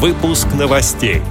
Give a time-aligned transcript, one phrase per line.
[0.00, 1.22] Выпуск новостей.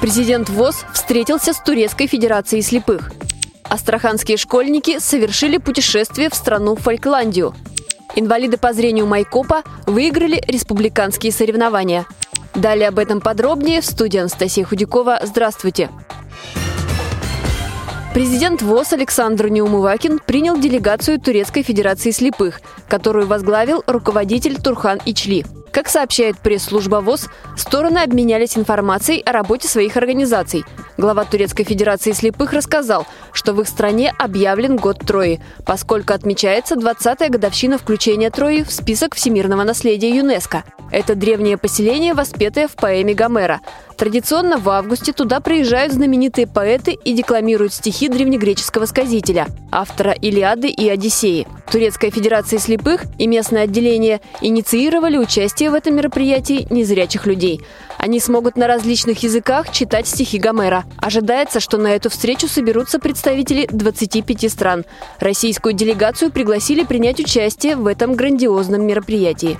[0.00, 3.12] Президент ВОЗ встретился с Турецкой Федерацией слепых.
[3.62, 7.54] Астраханские школьники совершили путешествие в страну Фолькландию.
[8.16, 12.04] Инвалиды по зрению Майкопа выиграли республиканские соревнования.
[12.56, 15.20] Далее об этом подробнее в студии Анастасия Худякова.
[15.22, 15.88] Здравствуйте!
[18.12, 25.46] Президент ВОЗ Александр Неумывакин принял делегацию Турецкой Федерации слепых, которую возглавил руководитель Турхан Ичли.
[25.76, 30.64] Как сообщает пресс-служба ВОЗ, стороны обменялись информацией о работе своих организаций.
[30.96, 37.28] Глава Турецкой Федерации слепых рассказал, что в их стране объявлен год Трои, поскольку отмечается 20-я
[37.28, 40.64] годовщина включения Трои в список всемирного наследия ЮНЕСКо.
[40.90, 43.60] Это древнее поселение, воспетое в поэме Гомера.
[43.96, 50.88] Традиционно в августе туда приезжают знаменитые поэты и декламируют стихи древнегреческого сказителя, автора «Илиады» и
[50.88, 51.46] «Одиссеи».
[51.70, 57.62] Турецкая Федерация слепых и местное отделение инициировали участие в этом мероприятии незрячих людей.
[57.98, 60.84] Они смогут на различных языках читать стихи Гомера.
[60.98, 64.84] Ожидается, что на эту встречу соберутся представители 25 стран.
[65.18, 69.58] Российскую делегацию пригласили принять участие в этом грандиозном мероприятии.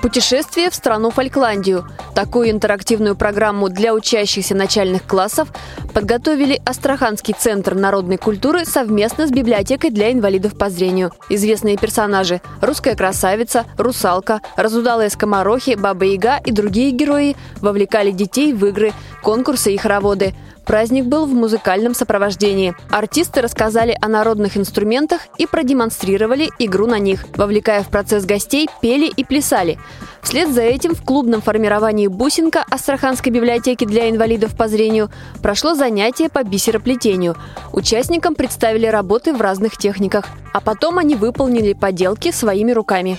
[0.00, 1.86] Путешествие в страну Фолькландию.
[2.14, 5.48] Такую интерактивную программу для учащихся начальных классов
[5.94, 11.10] подготовили Астраханский центр народной культуры совместно с библиотекой для инвалидов по зрению.
[11.30, 18.92] Известные персонажи– русская красавица, русалка, разудалые скоморохи, баба-яга и другие герои вовлекали детей в игры,
[19.22, 20.34] конкурсы и хороводы.
[20.64, 22.74] Праздник был в музыкальном сопровождении.
[22.90, 29.06] Артисты рассказали о народных инструментах и продемонстрировали игру на них, вовлекая в процесс гостей, пели
[29.06, 29.78] и плясали.
[30.22, 35.10] Вслед за этим в клубном формировании «Бусинка» Астраханской библиотеки для инвалидов по зрению
[35.42, 37.36] прошло занятие по бисероплетению.
[37.72, 43.18] Участникам представили работы в разных техниках, а потом они выполнили поделки своими руками.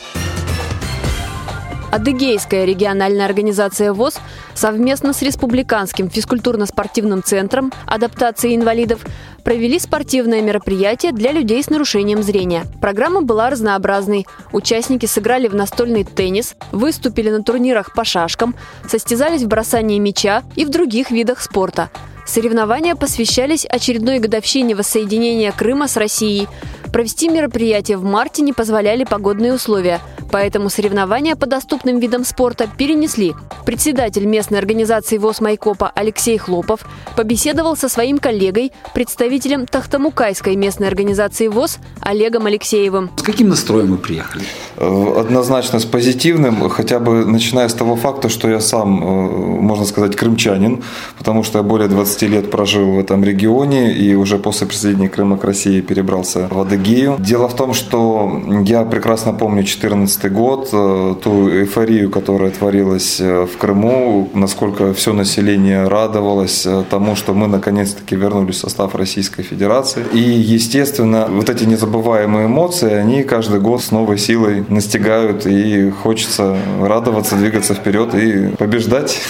[1.96, 4.16] Адыгейская региональная организация ВОЗ
[4.54, 9.00] совместно с Республиканским физкультурно-спортивным центром адаптации инвалидов
[9.46, 12.66] провели спортивное мероприятие для людей с нарушением зрения.
[12.82, 14.28] Программа была разнообразной.
[14.52, 18.56] Участники сыграли в настольный теннис, выступили на турнирах по шашкам,
[18.86, 21.90] состязались в бросании мяча и в других видах спорта.
[22.26, 26.50] Соревнования посвящались очередной годовщине воссоединения Крыма с Россией.
[26.92, 33.34] Провести мероприятие в марте не позволяли погодные условия– Поэтому соревнования по доступным видам спорта перенесли.
[33.66, 36.82] Председатель местной организации ВОЗ Майкопа Алексей Хлопов
[37.16, 43.10] побеседовал со своим коллегой, представителем Тахтамукайской местной организации ВОЗ Олегом Алексеевым.
[43.18, 44.44] С каким настроем вы приехали?
[44.78, 49.86] Э, однозначно с позитивным, хотя бы начиная с того факта, что я сам, э, можно
[49.86, 50.84] сказать, крымчанин,
[51.18, 55.38] потому что я более 20 лет прожил в этом регионе и уже после присоединения Крыма
[55.38, 57.16] к России перебрался в Адыгею.
[57.20, 63.58] Дело в том, что я прекрасно помню 14 год, э, ту эйфорию, которая творилась в
[63.58, 70.04] Крыму, насколько все население радовалось тому, что мы наконец-таки вернулись в состав Российской Федерации.
[70.14, 76.58] И, естественно, вот эти незабываемые эмоции, они каждый год с новой силой настигают, и хочется
[76.82, 79.22] радоваться, двигаться вперед и побеждать.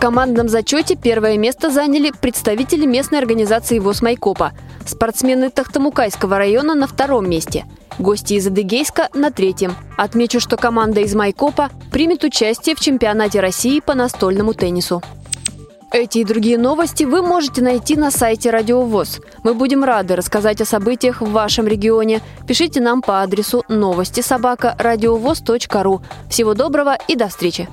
[0.00, 4.52] Командном зачете первое место заняли представители местной организации ВОЗ Майкопа.
[4.86, 7.66] Спортсмены Тахтамукайского района на втором месте.
[7.98, 9.74] Гости из Адыгейска на третьем.
[9.98, 15.02] Отмечу, что команда из Майкопа примет участие в чемпионате России по настольному теннису.
[15.92, 19.20] Эти и другие новости вы можете найти на сайте Радио ВОЗ.
[19.44, 22.22] Мы будем рады рассказать о событиях в вашем регионе.
[22.46, 26.00] Пишите нам по адресу новости собака ру.
[26.30, 27.68] Всего доброго и до встречи!